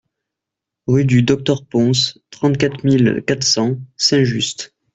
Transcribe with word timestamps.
Rue 0.87 1.05
du 1.05 1.21
Docteur 1.21 1.63
Pons, 1.63 2.17
trente-quatre 2.31 2.83
mille 2.83 3.23
quatre 3.27 3.43
cents 3.43 3.77
Saint-Just 3.97 4.73